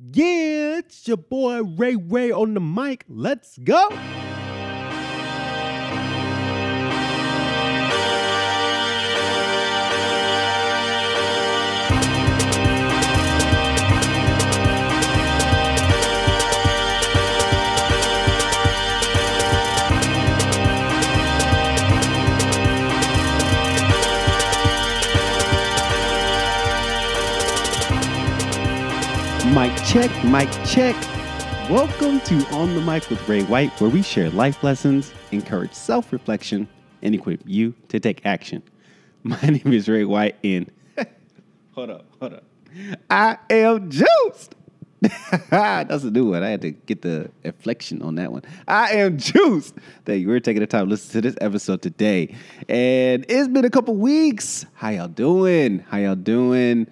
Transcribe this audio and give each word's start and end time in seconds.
Yeah, 0.00 0.78
it's 0.78 1.08
your 1.08 1.16
boy 1.16 1.64
Ray 1.64 1.96
Ray 1.96 2.30
on 2.30 2.54
the 2.54 2.60
mic. 2.60 3.04
Let's 3.08 3.58
go. 3.58 3.88
Check, 30.00 30.24
mic 30.26 30.48
check. 30.64 30.94
Welcome 31.68 32.20
to 32.20 32.36
On 32.54 32.72
the 32.72 32.80
Mic 32.80 33.10
with 33.10 33.28
Ray 33.28 33.42
White, 33.42 33.72
where 33.80 33.90
we 33.90 34.00
share 34.00 34.30
life 34.30 34.62
lessons, 34.62 35.12
encourage 35.32 35.72
self 35.72 36.12
reflection, 36.12 36.68
and 37.02 37.16
equip 37.16 37.40
you 37.44 37.74
to 37.88 37.98
take 37.98 38.24
action. 38.24 38.62
My 39.24 39.40
name 39.42 39.72
is 39.72 39.88
Ray 39.88 40.04
White, 40.04 40.36
and 40.44 40.70
hold 41.72 41.90
up, 41.90 42.06
hold 42.20 42.34
up. 42.34 42.44
I 43.10 43.38
am 43.50 43.90
juiced. 43.90 44.54
That's 45.50 46.04
a 46.04 46.12
new 46.12 46.30
one. 46.30 46.44
I 46.44 46.50
had 46.50 46.60
to 46.60 46.70
get 46.70 47.02
the 47.02 47.32
inflection 47.42 48.00
on 48.00 48.14
that 48.16 48.30
one. 48.30 48.42
I 48.68 48.92
am 48.92 49.18
juiced. 49.18 49.74
Thank 50.04 50.20
you. 50.20 50.28
We're 50.28 50.38
taking 50.38 50.60
the 50.60 50.68
time 50.68 50.84
to 50.84 50.90
listen 50.90 51.10
to 51.14 51.28
this 51.28 51.36
episode 51.40 51.82
today. 51.82 52.36
And 52.68 53.26
it's 53.28 53.48
been 53.48 53.64
a 53.64 53.70
couple 53.70 53.96
weeks. 53.96 54.64
How 54.74 54.90
y'all 54.90 55.08
doing? 55.08 55.80
How 55.88 55.98
y'all 55.98 56.14
doing? 56.14 56.86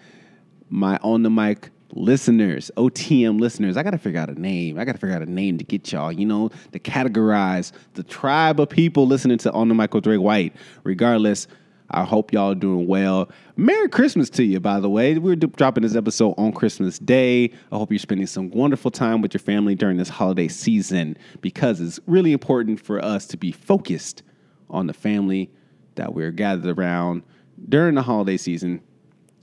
My 0.70 0.98
on 1.04 1.22
the 1.22 1.30
mic 1.30 1.70
listeners, 1.96 2.70
OTM 2.76 3.40
listeners. 3.40 3.76
I 3.76 3.82
got 3.82 3.90
to 3.90 3.98
figure 3.98 4.20
out 4.20 4.28
a 4.28 4.40
name. 4.40 4.78
I 4.78 4.84
got 4.84 4.92
to 4.92 4.98
figure 4.98 5.16
out 5.16 5.22
a 5.22 5.30
name 5.30 5.58
to 5.58 5.64
get 5.64 5.90
y'all, 5.90 6.12
you 6.12 6.26
know, 6.26 6.50
to 6.72 6.78
categorize 6.78 7.72
the 7.94 8.02
tribe 8.02 8.60
of 8.60 8.68
people 8.68 9.06
listening 9.06 9.38
to 9.38 9.52
On 9.52 9.68
the 9.68 9.74
Mic 9.74 9.94
with 9.94 10.06
Ray 10.06 10.18
White. 10.18 10.54
Regardless, 10.84 11.48
I 11.90 12.04
hope 12.04 12.32
y'all 12.32 12.52
are 12.52 12.56
doing 12.56 12.86
well. 12.86 13.30
Merry 13.56 13.88
Christmas 13.88 14.28
to 14.30 14.44
you, 14.44 14.60
by 14.60 14.80
the 14.80 14.90
way. 14.90 15.16
We're 15.18 15.36
dropping 15.36 15.82
this 15.82 15.94
episode 15.94 16.34
on 16.36 16.52
Christmas 16.52 16.98
Day. 16.98 17.52
I 17.70 17.76
hope 17.76 17.90
you're 17.90 17.98
spending 17.98 18.26
some 18.26 18.50
wonderful 18.50 18.90
time 18.90 19.22
with 19.22 19.32
your 19.32 19.40
family 19.40 19.74
during 19.74 19.96
this 19.96 20.08
holiday 20.08 20.48
season 20.48 21.16
because 21.40 21.80
it's 21.80 22.00
really 22.06 22.32
important 22.32 22.80
for 22.80 23.02
us 23.04 23.26
to 23.28 23.36
be 23.36 23.52
focused 23.52 24.22
on 24.68 24.86
the 24.88 24.92
family 24.94 25.50
that 25.94 26.12
we're 26.12 26.32
gathered 26.32 26.76
around 26.76 27.22
during 27.68 27.94
the 27.94 28.02
holiday 28.02 28.36
season 28.36 28.82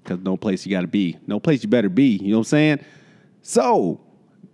because 0.03 0.19
no 0.19 0.37
place 0.37 0.65
you 0.65 0.71
got 0.71 0.81
to 0.81 0.87
be, 0.87 1.17
no 1.27 1.39
place 1.39 1.63
you 1.63 1.69
better 1.69 1.89
be. 1.89 2.17
You 2.17 2.31
know 2.31 2.37
what 2.37 2.41
I'm 2.41 2.45
saying? 2.45 2.79
So, 3.41 4.01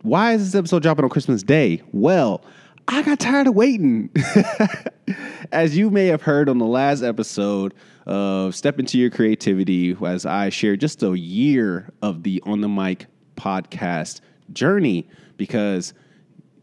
why 0.01 0.33
is 0.33 0.45
this 0.45 0.57
episode 0.57 0.83
dropping 0.83 1.03
on 1.03 1.09
Christmas 1.09 1.43
Day? 1.43 1.81
Well, 1.91 2.43
I 2.87 3.01
got 3.03 3.19
tired 3.19 3.47
of 3.47 3.55
waiting. 3.55 4.09
as 5.51 5.77
you 5.77 5.89
may 5.89 6.07
have 6.07 6.21
heard 6.21 6.49
on 6.49 6.57
the 6.57 6.65
last 6.65 7.03
episode 7.03 7.73
of 8.05 8.55
Step 8.55 8.79
Into 8.79 8.97
Your 8.97 9.09
Creativity, 9.09 9.95
as 10.05 10.25
I 10.25 10.49
shared 10.49 10.79
just 10.79 11.03
a 11.03 11.17
year 11.17 11.91
of 12.01 12.23
the 12.23 12.41
On 12.45 12.61
the 12.61 12.69
Mic 12.69 13.07
podcast 13.35 14.21
journey, 14.53 15.07
because 15.37 15.93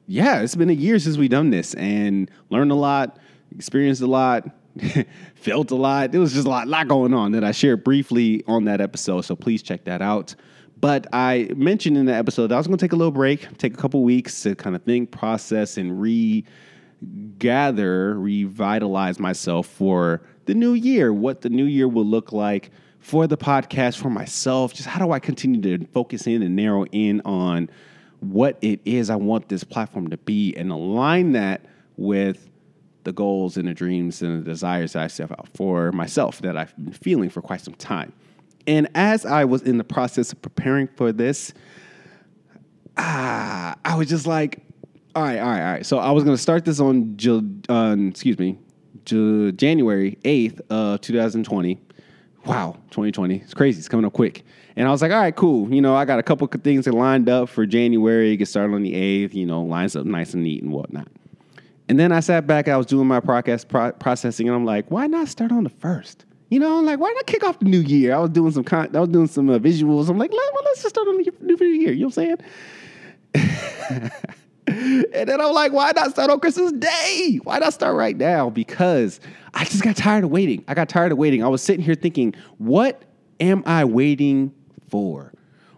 yeah, 0.07 0.41
it's 0.41 0.55
been 0.55 0.71
a 0.71 0.75
year 0.75 0.99
since 0.99 1.17
we 1.17 1.29
done 1.29 1.51
this 1.51 1.75
and 1.75 2.31
learned 2.51 2.71
a 2.71 2.77
lot, 2.77 3.19
experienced 3.55 4.03
a 4.03 4.07
lot, 4.07 4.49
felt 5.35 5.71
a 5.71 5.75
lot. 5.75 6.13
There 6.13 6.21
was 6.21 6.33
just 6.33 6.47
a 6.47 6.51
lot, 6.51 6.69
lot 6.69 6.89
going 6.89 7.15
on 7.15 7.33
that 7.33 7.45
I 7.45 7.53
shared 7.53 7.85
briefly 7.85 8.45
on 8.47 8.65
that 8.65 8.81
episode. 8.81 9.23
So 9.23 9.37
please 9.37 9.63
check 9.63 9.85
that 9.85 10.03
out. 10.03 10.35
But 10.79 11.07
I 11.13 11.51
mentioned 11.57 11.97
in 11.97 12.07
the 12.07 12.15
episode 12.15 12.49
that 12.49 12.55
I 12.55 12.59
was 12.59 12.67
going 12.67 12.77
to 12.77 12.85
take 12.85 12.93
a 12.93 12.97
little 12.97 13.13
break, 13.13 13.57
take 13.59 13.75
a 13.75 13.77
couple 13.77 14.03
weeks 14.03 14.43
to 14.43 14.55
kind 14.55 14.77
of 14.77 14.83
think, 14.83 15.11
process, 15.11 15.79
and 15.79 16.01
regather, 17.01 18.19
revitalize 18.19 19.19
myself 19.19 19.67
for 19.67 20.21
the 20.45 20.55
new 20.55 20.75
year, 20.75 21.13
what 21.13 21.41
the 21.41 21.49
new 21.49 21.65
year 21.65 21.89
will 21.89 22.05
look 22.05 22.33
like 22.33 22.71
for 23.01 23.27
the 23.27 23.39
podcast, 23.39 23.97
for 23.97 24.11
myself. 24.11 24.75
Just 24.75 24.89
how 24.89 25.05
do 25.05 25.13
I 25.13 25.19
continue 25.19 25.79
to 25.79 25.87
focus 25.87 26.27
in 26.27 26.43
and 26.43 26.55
narrow 26.55 26.85
in 26.93 27.23
on 27.25 27.71
what 28.21 28.59
it 28.61 28.81
is 28.85 29.09
I 29.09 29.17
want 29.17 29.49
this 29.49 29.65
platform 29.65 30.09
to 30.09 30.17
be 30.19 30.55
and 30.57 30.71
align 30.71 31.33
that 31.33 31.65
with 31.97 32.51
the 33.07 33.13
goals 33.13 33.57
and 33.57 33.67
the 33.67 33.73
dreams 33.73 34.21
and 34.21 34.45
the 34.45 34.51
desires 34.51 34.93
that 34.93 35.05
I 35.05 35.07
set 35.07 35.31
out 35.31 35.49
for 35.55 35.93
myself 35.93 36.43
that 36.43 36.57
I've 36.57 36.77
been 36.77 36.93
feeling 36.93 37.31
for 37.31 37.41
quite 37.41 37.63
some 37.63 37.75
time. 37.75 38.13
And 38.67 38.89
as 38.95 39.25
I 39.25 39.45
was 39.45 39.63
in 39.63 39.79
the 39.79 39.85
process 39.85 40.33
of 40.33 40.43
preparing 40.43 40.89
for 40.89 41.13
this, 41.13 41.55
ah, 42.99 43.77
I 43.85 43.95
was 43.95 44.09
just 44.09 44.27
like, 44.27 44.59
all 45.15 45.23
right, 45.23 45.39
all 45.39 45.49
right, 45.49 45.61
all 45.63 45.73
right. 45.73 45.87
So 45.87 45.99
I 45.99 46.11
was 46.11 46.25
going 46.25 46.37
to 46.37 46.43
start 46.43 46.65
this 46.65 46.81
on, 46.81 47.17
on 47.69 48.09
excuse 48.09 48.39
me, 48.39 48.59
January 49.05 50.19
8th 50.25 50.61
of 50.69 51.01
2020. 51.01 51.81
Wow, 52.45 52.73
2020. 52.91 53.37
It's 53.37 53.55
crazy. 53.55 53.79
It's 53.79 53.89
coming 53.89 54.05
up 54.05 54.13
quick. 54.13 54.45
And 54.75 54.87
I 54.87 54.91
was 54.91 55.01
like, 55.01 55.13
all 55.13 55.21
right, 55.21 55.35
cool. 55.35 55.73
You 55.73 55.81
know, 55.81 55.95
I 55.95 56.05
got 56.05 56.19
a 56.19 56.23
couple 56.25 56.49
of 56.53 56.63
things 56.63 56.85
that 56.87 56.93
lined 56.93 57.29
up 57.29 57.49
for 57.49 57.67
January. 57.67 58.37
Get 58.37 58.49
started 58.49 58.75
on 58.75 58.83
the 58.83 58.95
8th, 58.95 59.33
you 59.33 59.47
know, 59.47 59.63
lines 59.63 59.95
up 59.95 60.05
nice 60.07 60.35
and 60.35 60.43
neat 60.43 60.63
and 60.63 60.73
whatnot. 60.73 61.09
And 61.89 62.01
then 62.01 62.11
I 62.13 62.21
sat 62.21 62.47
back, 62.47 62.69
I 62.69 62.77
was 62.77 62.87
doing 62.87 63.07
my 63.07 63.21
podcast 63.21 63.69
pro- 63.69 63.93
processing, 63.93 64.49
and 64.49 64.57
I'm 64.57 64.65
like, 64.65 64.91
why 64.91 65.07
not 65.07 65.29
start 65.29 65.53
on 65.53 65.65
the 65.65 65.71
first? 65.71 66.25
You 66.49 66.61
know, 66.61 66.79
I'm 66.79 66.87
like, 66.87 66.99
why 66.99 67.13
not 67.13 67.27
kick 67.27 67.45
off 67.45 67.59
the 67.59 67.65
new 67.67 67.81
year? 67.81 68.15
I 68.15 68.19
was 68.19 68.31
doing 68.31 68.53
some 68.53 68.65
con- 68.65 68.95
I 68.95 69.01
was 69.01 69.09
doing 69.09 69.27
some 69.27 69.51
uh, 69.51 69.59
visuals. 69.59 70.09
I'm 70.09 70.19
like, 70.19 70.33
well, 70.33 70.63
let's 70.65 70.83
just 70.83 70.95
start 70.95 71.09
on 71.09 71.17
the 71.17 71.33
new 71.41 71.57
year. 71.67 71.93
You 71.93 72.01
know 72.01 72.07
what 72.07 72.19
I'm 72.19 72.39
saying? 73.35 74.11
and 74.67 75.29
then 75.29 75.41
I'm 75.41 75.53
like, 75.53 75.73
why 75.73 75.93
not 75.95 76.11
start 76.11 76.31
on 76.31 76.41
Christmas 76.41 76.73
Day? 76.73 77.41
Why 77.43 77.59
not 77.59 77.73
start 77.73 77.97
right 77.97 78.17
now? 78.17 78.51
Because 78.51 79.21
I 79.55 79.65
just 79.65 79.83
got 79.83 79.97
tired 79.97 80.25
of 80.25 80.31
waiting. 80.31 80.65
I 80.69 80.75
got 80.75 80.89
tired 80.89 81.13
of 81.13 81.19
waiting. 81.19 81.43
I 81.43 81.49
was 81.49 81.63
sitting 81.63 81.85
here 81.85 81.95
thinking, 81.95 82.35
what 82.59 83.03
am 83.41 83.63
I 83.67 83.85
waiting 83.85 84.53
for? 84.89 85.33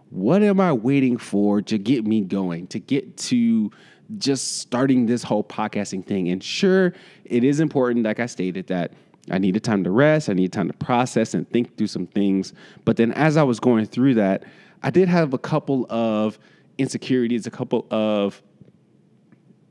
What 0.09 0.41
am 0.43 0.59
I 0.59 0.73
waiting 0.73 1.17
for 1.17 1.61
to 1.61 1.77
get 1.77 2.05
me 2.05 2.21
going, 2.21 2.67
to 2.67 2.79
get 2.79 3.17
to 3.17 3.71
just 4.17 4.57
starting 4.57 5.05
this 5.05 5.23
whole 5.23 5.43
podcasting 5.43 6.05
thing. 6.05 6.29
And 6.29 6.43
sure, 6.43 6.93
it 7.25 7.43
is 7.43 7.59
important, 7.59 8.05
like 8.05 8.19
I 8.19 8.25
stated, 8.25 8.67
that 8.67 8.93
I 9.29 9.37
needed 9.37 9.63
time 9.63 9.83
to 9.83 9.91
rest, 9.91 10.29
I 10.29 10.33
needed 10.33 10.53
time 10.53 10.67
to 10.67 10.77
process 10.77 11.33
and 11.33 11.49
think 11.49 11.77
through 11.77 11.87
some 11.87 12.07
things. 12.07 12.53
But 12.85 12.97
then 12.97 13.11
as 13.13 13.37
I 13.37 13.43
was 13.43 13.59
going 13.59 13.85
through 13.85 14.15
that, 14.15 14.43
I 14.81 14.89
did 14.89 15.07
have 15.09 15.33
a 15.33 15.37
couple 15.37 15.85
of 15.89 16.39
insecurities, 16.77 17.45
a 17.45 17.51
couple 17.51 17.85
of 17.91 18.41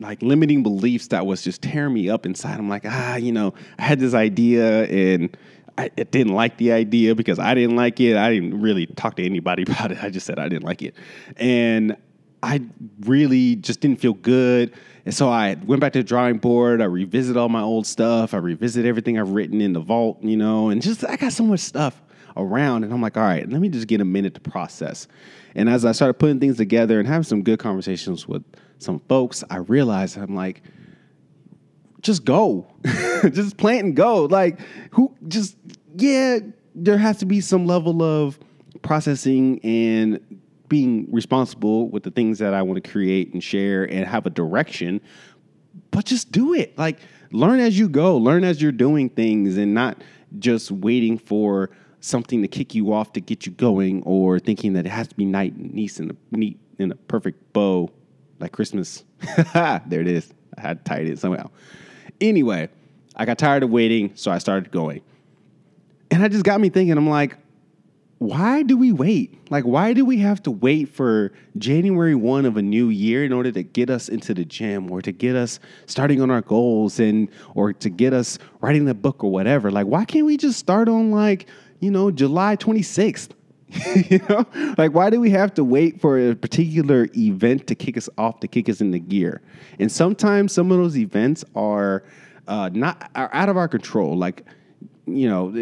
like 0.00 0.22
limiting 0.22 0.62
beliefs 0.62 1.09
that 1.09 1.26
was 1.26 1.43
just 1.43 1.60
tearing 1.60 1.94
me 1.94 2.09
up 2.09 2.25
inside. 2.25 2.59
I'm 2.59 2.69
like, 2.69 2.84
ah, 2.87 3.16
you 3.16 3.32
know, 3.32 3.55
I 3.78 3.82
had 3.82 3.99
this 3.99 4.15
idea 4.15 4.84
and 4.84 5.37
I, 5.78 5.89
didn't 5.89 6.34
like 6.34 6.59
the 6.59 6.72
idea 6.72 7.15
because 7.15 7.39
I 7.39 7.55
didn't 7.55 7.77
like 7.77 8.00
it. 8.00 8.16
I 8.16 8.33
didn't 8.33 8.61
really 8.61 8.87
talk 8.87 9.16
to 9.16 9.25
anybody 9.25 9.62
about 9.66 9.93
it. 9.93 10.03
I 10.03 10.11
just 10.11 10.27
said 10.27 10.39
I 10.39 10.49
didn't 10.49 10.65
like 10.65 10.83
it. 10.83 10.94
And 11.37 11.97
I 12.43 12.62
really 13.00 13.56
just 13.56 13.81
didn't 13.81 14.00
feel 14.00 14.15
good. 14.15 14.72
And 15.05 15.15
so 15.15 15.28
I 15.28 15.56
went 15.67 15.81
back 15.81 15.93
to 15.94 16.00
the 16.00 16.05
drawing 16.05 16.38
board. 16.38 16.83
I 16.83 16.84
revisited 16.84 17.37
all 17.37 17.49
my 17.49 17.62
old 17.62 17.87
stuff. 17.87 18.34
I 18.34 18.38
revisited 18.38 18.88
everything 18.88 19.19
I've 19.19 19.31
written 19.31 19.61
in 19.61 19.72
the 19.72 19.81
vault, 19.81 20.22
you 20.22 20.37
know, 20.37 20.69
and 20.69 20.83
just 20.83 21.05
I 21.05 21.17
got 21.17 21.33
so 21.33 21.44
much 21.44 21.61
stuff 21.61 22.00
around. 22.37 22.84
And 22.84 22.93
I'm 22.93 23.00
like, 23.00 23.17
all 23.17 23.22
right, 23.22 23.49
let 23.49 23.61
me 23.61 23.69
just 23.69 23.87
get 23.87 24.00
a 24.00 24.05
minute 24.05 24.34
to 24.34 24.41
process. 24.41 25.09
And 25.55 25.69
as 25.69 25.84
I 25.84 25.93
started 25.93 26.15
putting 26.15 26.38
things 26.38 26.56
together 26.56 26.99
and 26.99 27.09
having 27.09 27.25
some 27.25 27.43
good 27.43 27.59
conversations 27.59 28.28
with 28.28 28.44
some 28.78 29.00
folks, 29.09 29.43
I 29.50 29.56
realized 29.56 30.17
I'm 30.19 30.34
like, 30.34 30.62
just 32.03 32.25
go, 32.25 32.66
just 33.32 33.56
plant 33.56 33.84
and 33.84 33.97
go. 33.97 34.25
Like, 34.25 34.60
who 34.92 35.14
just, 35.26 35.56
yeah, 35.97 36.38
there 36.75 36.98
has 36.98 37.19
to 37.19 37.26
be 37.26 37.41
some 37.41 37.66
level 37.66 38.03
of 38.03 38.38
processing 38.82 39.60
and 39.64 40.20
being 40.69 41.10
responsible 41.10 41.88
with 41.88 42.03
the 42.03 42.10
things 42.10 42.38
that 42.38 42.54
I 42.54 42.62
want 42.62 42.82
to 42.82 42.90
create 42.90 43.32
and 43.32 43.43
share 43.43 43.84
and 43.84 44.06
have 44.06 44.26
a 44.26 44.31
direction, 44.31 45.00
but 45.90 46.05
just 46.05 46.31
do 46.31 46.55
it. 46.55 46.76
Like 46.78 46.99
learn 47.32 47.61
as 47.61 47.78
you 47.78 47.88
go, 47.88 48.17
learn 48.17 48.44
as 48.44 48.61
you're 48.61 48.73
doing 48.73 49.08
things 49.08 49.56
and 49.56 49.75
not 49.75 50.02
just 50.38 50.70
waiting 50.70 51.19
for 51.19 51.70
something 52.00 52.43
to 52.43 52.49
kick 52.49 52.75
you 52.75 52.93
off 52.93 53.12
to 53.14 53.20
get 53.20 53.46
you 53.46 53.52
going 53.52 54.02
or 54.05 54.38
thinking 54.38 54.75
that 54.75 54.87
it 54.87 54.90
has 54.90 55.08
to 55.08 55.14
be 55.14 55.25
nice 55.25 55.99
and 55.99 56.17
neat 56.31 56.58
and 56.78 56.93
a 56.93 56.94
perfect 56.94 57.52
bow 57.52 57.90
like 58.38 58.52
Christmas. 58.52 59.05
there 59.55 60.00
it 60.00 60.08
is. 60.08 60.32
I 60.56 60.61
had 60.61 60.84
to 60.84 60.88
tie 60.88 61.00
it 61.00 61.19
somehow. 61.19 61.50
Anyway, 62.20 62.69
I 63.17 63.25
got 63.25 63.38
tired 63.38 63.62
of 63.62 63.70
waiting, 63.70 64.12
so 64.15 64.31
I 64.31 64.38
started 64.38 64.70
going. 64.70 65.03
And 66.11 66.23
I 66.23 66.29
just 66.29 66.44
got 66.44 66.61
me 66.61 66.69
thinking, 66.69 66.97
I'm 66.97 67.09
like, 67.09 67.37
why 68.19 68.62
do 68.62 68.76
we 68.76 68.91
wait? 68.91 69.50
Like, 69.50 69.65
why 69.65 69.93
do 69.93 70.05
we 70.05 70.19
have 70.19 70.43
to 70.43 70.50
wait 70.50 70.88
for 70.88 71.32
January 71.56 72.17
1 72.17 72.47
of 72.47 72.56
a 72.56 72.62
new 72.62 72.88
year 72.88 73.25
in 73.25 73.32
order 73.32 73.53
to 73.53 73.62
get 73.62 73.91
us 73.91 74.09
into 74.09 74.35
the 74.35 74.44
gym 74.44 74.91
or 74.91 75.00
to 75.03 75.12
get 75.12 75.37
us 75.37 75.61
starting 75.87 76.20
on 76.20 76.31
our 76.31 76.41
goals 76.41 76.99
and 76.99 77.29
or 77.55 77.73
to 77.75 77.88
get 77.88 78.12
us 78.12 78.38
writing 78.61 78.87
the 78.87 78.94
book 78.94 79.23
or 79.23 79.31
whatever? 79.31 79.71
Like, 79.71 79.87
why 79.87 80.05
can't 80.05 80.26
we 80.26 80.37
just 80.37 80.59
start 80.59 80.88
on 80.88 81.12
like, 81.12 81.47
you 81.79 81.93
know, 81.93 82.11
July 82.11 82.56
26th? 82.56 83.31
you 84.09 84.19
know, 84.29 84.47
like 84.79 84.93
why 84.93 85.11
do 85.11 85.20
we 85.20 85.31
have 85.31 85.53
to 85.55 85.65
wait 85.65 86.00
for 86.00 86.19
a 86.19 86.35
particular 86.35 87.09
event 87.17 87.67
to 87.67 87.75
kick 87.75 87.97
us 87.97 88.09
off, 88.17 88.41
to 88.41 88.49
kick 88.49 88.69
us 88.69 88.81
into 88.81 88.99
gear? 88.99 89.43
And 89.79 89.93
sometimes 89.93 90.53
some 90.53 90.73
of 90.73 90.79
those 90.79 90.97
events 90.97 91.44
are 91.55 92.03
uh, 92.47 92.70
not 92.73 93.11
are 93.15 93.31
out 93.35 93.49
of 93.49 93.56
our 93.56 93.69
control. 93.69 94.17
Like, 94.17 94.44
you 95.06 95.29
know, 95.29 95.53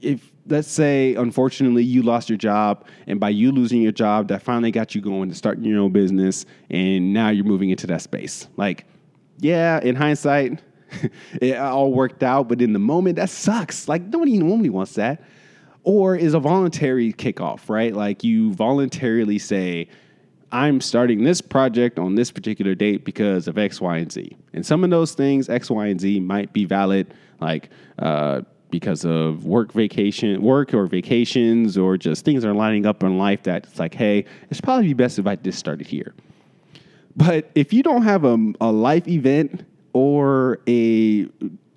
if 0.00 0.32
let's 0.46 0.68
say 0.68 1.14
unfortunately 1.14 1.84
you 1.84 2.02
lost 2.02 2.28
your 2.28 2.38
job, 2.38 2.84
and 3.06 3.20
by 3.20 3.28
you 3.28 3.52
losing 3.52 3.80
your 3.80 3.92
job, 3.92 4.28
that 4.28 4.42
finally 4.42 4.72
got 4.72 4.96
you 4.96 5.00
going 5.00 5.28
to 5.28 5.34
starting 5.34 5.64
your 5.64 5.80
own 5.80 5.92
business, 5.92 6.46
and 6.70 7.12
now 7.12 7.28
you're 7.28 7.44
moving 7.44 7.70
into 7.70 7.86
that 7.86 8.02
space. 8.02 8.48
Like, 8.56 8.84
yeah, 9.38 9.78
in 9.80 9.94
hindsight, 9.94 10.60
it 11.40 11.56
all 11.56 11.92
worked 11.92 12.24
out, 12.24 12.48
but 12.48 12.60
in 12.60 12.72
the 12.72 12.80
moment, 12.80 13.14
that 13.16 13.30
sucks. 13.30 13.86
Like 13.86 14.02
nobody 14.02 14.38
nobody 14.38 14.70
wants 14.70 14.94
that 14.94 15.22
or 15.84 16.16
is 16.16 16.34
a 16.34 16.40
voluntary 16.40 17.12
kickoff, 17.12 17.68
right? 17.68 17.94
Like 17.94 18.24
you 18.24 18.52
voluntarily 18.54 19.38
say, 19.38 19.88
I'm 20.50 20.80
starting 20.80 21.24
this 21.24 21.40
project 21.40 21.98
on 21.98 22.14
this 22.14 22.30
particular 22.30 22.74
date 22.74 23.04
because 23.04 23.48
of 23.48 23.58
X, 23.58 23.80
Y, 23.80 23.98
and 23.98 24.10
Z. 24.10 24.36
And 24.52 24.64
some 24.64 24.82
of 24.82 24.90
those 24.90 25.12
things, 25.12 25.48
X, 25.48 25.70
Y, 25.70 25.86
and 25.86 26.00
Z, 26.00 26.20
might 26.20 26.52
be 26.52 26.64
valid, 26.64 27.12
like 27.40 27.70
uh, 27.98 28.42
because 28.70 29.04
of 29.04 29.44
work 29.44 29.72
vacation, 29.72 30.40
work 30.40 30.72
or 30.72 30.86
vacations, 30.86 31.76
or 31.76 31.96
just 31.96 32.24
things 32.24 32.44
are 32.44 32.54
lining 32.54 32.86
up 32.86 33.02
in 33.02 33.18
life 33.18 33.42
that 33.42 33.64
it's 33.66 33.78
like, 33.78 33.94
hey, 33.94 34.24
it's 34.48 34.60
probably 34.60 34.94
best 34.94 35.18
if 35.18 35.26
I 35.26 35.36
just 35.36 35.58
started 35.58 35.86
here. 35.86 36.14
But 37.16 37.50
if 37.54 37.72
you 37.72 37.82
don't 37.82 38.02
have 38.02 38.24
a, 38.24 38.38
a 38.60 38.72
life 38.72 39.06
event 39.06 39.66
or 39.92 40.60
a, 40.66 41.28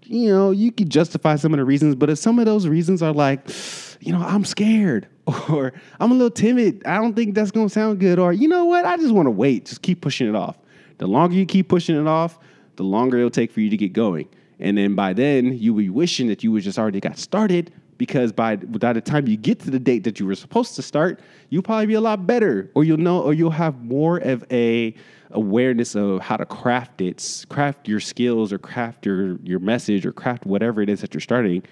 you 0.03 0.29
know, 0.29 0.51
you 0.51 0.71
could 0.71 0.89
justify 0.89 1.35
some 1.35 1.53
of 1.53 1.57
the 1.57 1.65
reasons, 1.65 1.95
but 1.95 2.09
if 2.09 2.19
some 2.19 2.39
of 2.39 2.45
those 2.45 2.67
reasons 2.67 3.01
are 3.01 3.13
like, 3.13 3.49
you 3.99 4.13
know, 4.13 4.21
I'm 4.21 4.45
scared 4.45 5.07
or 5.49 5.73
I'm 5.99 6.11
a 6.11 6.13
little 6.13 6.31
timid. 6.31 6.85
I 6.85 6.95
don't 6.95 7.15
think 7.15 7.35
that's 7.35 7.51
going 7.51 7.67
to 7.67 7.73
sound 7.73 7.99
good. 7.99 8.19
Or, 8.19 8.33
you 8.33 8.47
know 8.47 8.65
what? 8.65 8.85
I 8.85 8.97
just 8.97 9.13
want 9.13 9.27
to 9.27 9.31
wait. 9.31 9.65
Just 9.65 9.81
keep 9.81 10.01
pushing 10.01 10.27
it 10.27 10.35
off. 10.35 10.57
The 10.97 11.07
longer 11.07 11.35
you 11.35 11.45
keep 11.45 11.69
pushing 11.69 11.99
it 11.99 12.07
off, 12.07 12.39
the 12.75 12.83
longer 12.83 13.17
it'll 13.17 13.29
take 13.29 13.51
for 13.51 13.61
you 13.61 13.69
to 13.69 13.77
get 13.77 13.93
going. 13.93 14.27
And 14.59 14.77
then 14.77 14.95
by 14.95 15.13
then, 15.13 15.57
you'll 15.57 15.77
be 15.77 15.89
wishing 15.89 16.27
that 16.27 16.43
you 16.43 16.51
would 16.51 16.63
just 16.63 16.79
already 16.79 16.99
got 16.99 17.17
started 17.17 17.71
because 17.97 18.31
by, 18.31 18.55
by 18.55 18.93
the 18.93 19.01
time 19.01 19.27
you 19.27 19.37
get 19.37 19.59
to 19.59 19.71
the 19.71 19.79
date 19.79 20.03
that 20.03 20.19
you 20.19 20.25
were 20.25 20.35
supposed 20.35 20.75
to 20.75 20.81
start, 20.81 21.19
you'll 21.49 21.63
probably 21.63 21.87
be 21.87 21.93
a 21.95 22.01
lot 22.01 22.25
better 22.25 22.71
or 22.73 22.83
you'll 22.83 22.97
know 22.97 23.21
or 23.21 23.33
you'll 23.33 23.49
have 23.51 23.83
more 23.83 24.17
of 24.17 24.43
a 24.51 24.93
awareness 25.31 25.95
of 25.95 26.21
how 26.21 26.37
to 26.37 26.45
craft 26.45 27.01
it, 27.01 27.45
craft 27.49 27.87
your 27.87 27.99
skills 27.99 28.53
or 28.53 28.57
craft 28.57 29.05
your, 29.05 29.37
your 29.43 29.59
message 29.59 30.05
or 30.05 30.11
craft 30.11 30.45
whatever 30.45 30.81
it 30.81 30.89
is 30.89 31.01
that 31.01 31.13
you're 31.13 31.21
starting 31.21 31.63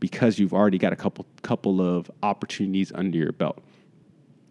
because 0.00 0.38
you've 0.38 0.52
already 0.52 0.78
got 0.78 0.92
a 0.92 0.96
couple 0.96 1.26
couple 1.42 1.80
of 1.80 2.10
opportunities 2.22 2.92
under 2.94 3.18
your 3.18 3.32
belt. 3.32 3.62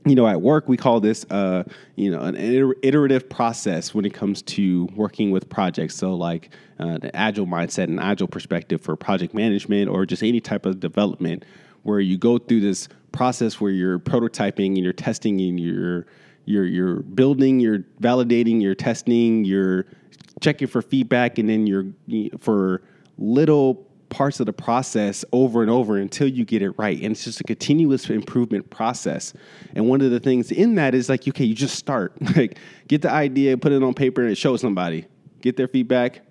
You 0.07 0.13
know, 0.13 0.27
at 0.27 0.41
work 0.41 0.67
we 0.67 0.77
call 0.77 0.99
this, 0.99 1.25
uh, 1.31 1.63
you 1.95 2.11
know, 2.11 2.21
an 2.21 2.35
iterative 2.35 3.27
process 3.27 3.93
when 3.93 4.05
it 4.05 4.13
comes 4.13 4.43
to 4.43 4.87
working 4.95 5.31
with 5.31 5.49
projects. 5.49 5.95
So, 5.95 6.13
like 6.13 6.51
uh, 6.79 6.99
the 6.99 7.15
agile 7.15 7.47
mindset 7.47 7.85
and 7.85 7.99
agile 7.99 8.27
perspective 8.27 8.81
for 8.81 8.95
project 8.95 9.33
management, 9.33 9.89
or 9.89 10.05
just 10.05 10.21
any 10.21 10.39
type 10.39 10.65
of 10.65 10.79
development, 10.79 11.43
where 11.83 11.99
you 11.99 12.17
go 12.17 12.37
through 12.37 12.61
this 12.61 12.87
process 13.11 13.61
where 13.61 13.71
you're 13.71 13.97
prototyping 13.97 14.67
and 14.67 14.79
you're 14.79 14.93
testing 14.93 15.39
and 15.41 15.59
you're 15.59 16.05
you're 16.45 16.65
you're 16.65 16.97
building, 17.01 17.59
you're 17.59 17.79
validating, 18.01 18.61
you're 18.61 18.75
testing, 18.75 19.45
you're 19.45 19.85
checking 20.41 20.67
for 20.67 20.81
feedback, 20.81 21.37
and 21.37 21.49
then 21.49 21.65
you're 21.65 21.85
for 22.39 22.83
little 23.17 23.84
parts 24.15 24.39
of 24.39 24.45
the 24.45 24.53
process 24.53 25.25
over 25.33 25.61
and 25.61 25.69
over 25.69 25.97
until 25.97 26.25
you 26.25 26.45
get 26.45 26.61
it 26.61 26.71
right. 26.77 26.95
And 27.01 27.11
it's 27.11 27.25
just 27.25 27.41
a 27.41 27.43
continuous 27.43 28.09
improvement 28.09 28.69
process. 28.69 29.33
And 29.75 29.89
one 29.89 29.99
of 29.99 30.09
the 30.09 30.21
things 30.21 30.53
in 30.53 30.75
that 30.75 30.95
is 30.95 31.09
like, 31.09 31.27
okay, 31.27 31.43
you 31.43 31.53
just 31.53 31.75
start. 31.75 32.13
like, 32.37 32.57
get 32.87 33.01
the 33.01 33.11
idea, 33.11 33.57
put 33.57 33.73
it 33.73 33.83
on 33.83 33.93
paper, 33.93 34.25
and 34.25 34.37
show 34.37 34.55
somebody. 34.55 35.05
Get 35.41 35.57
their 35.57 35.67
feedback, 35.67 36.21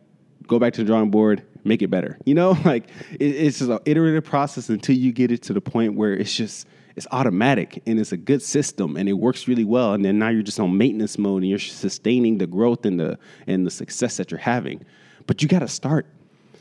go 0.46 0.58
back 0.58 0.72
to 0.72 0.81
the 0.81 0.86
drawing 0.86 1.10
board, 1.10 1.42
make 1.62 1.82
it 1.82 1.88
better. 1.88 2.19
You 2.25 2.32
know, 2.32 2.56
like 2.64 2.88
it, 3.12 3.22
it's 3.22 3.58
just 3.58 3.70
an 3.70 3.81
iterative 3.84 4.25
process 4.25 4.70
until 4.70 4.96
you 4.96 5.12
get 5.12 5.31
it 5.31 5.42
to 5.42 5.52
the 5.52 5.60
point 5.60 5.94
where 5.94 6.14
it's 6.14 6.34
just 6.34 6.66
it's 6.96 7.06
automatic 7.12 7.82
and 7.86 8.00
it's 8.00 8.12
a 8.12 8.16
good 8.16 8.40
system 8.40 8.96
and 8.96 9.10
it 9.10 9.14
works 9.14 9.46
really 9.46 9.64
well. 9.64 9.92
And 9.92 10.02
then 10.02 10.19
now 10.19 10.31
you're 10.31 10.42
just 10.42 10.58
on 10.58 10.78
maintenance 10.78 11.19
mode 11.19 11.42
and 11.42 11.50
you're 11.50 11.58
sustaining 11.58 12.38
the 12.38 12.46
growth 12.46 12.86
and 12.86 12.98
the 12.98 13.19
and 13.46 13.66
the 13.66 13.70
success 13.70 14.16
that 14.16 14.31
you're 14.31 14.40
having. 14.40 14.86
But 15.26 15.42
you 15.42 15.48
got 15.48 15.58
to 15.58 15.69
start. 15.69 16.06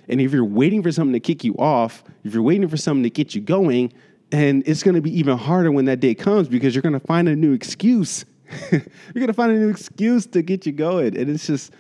And 0.07 0.19
if 0.19 0.31
you're 0.31 0.45
waiting 0.45 0.83
for 0.83 0.91
something 0.91 1.13
to 1.13 1.19
kick 1.19 1.43
you 1.43 1.55
off, 1.55 2.03
if 2.23 2.33
you're 2.33 2.43
waiting 2.43 2.67
for 2.67 2.77
something 2.77 3.03
to 3.03 3.09
get 3.09 3.35
you 3.35 3.41
going, 3.41 3.93
and 4.31 4.63
it's 4.67 4.83
going 4.83 4.95
to 4.95 5.01
be 5.01 5.17
even 5.17 5.37
harder 5.37 5.71
when 5.71 5.85
that 5.85 5.99
day 5.99 6.15
comes 6.15 6.47
because 6.47 6.73
you're 6.73 6.81
going 6.81 6.99
to 6.99 7.07
find 7.07 7.29
a 7.29 7.35
new 7.35 7.53
excuse. 7.53 8.25
you're 8.71 8.81
going 9.13 9.27
to 9.27 9.33
find 9.33 9.51
a 9.51 9.55
new 9.55 9.69
excuse 9.69 10.25
to 10.27 10.41
get 10.41 10.65
you 10.65 10.71
going, 10.71 11.17
and 11.17 11.29
it's 11.29 11.47
just 11.47 11.71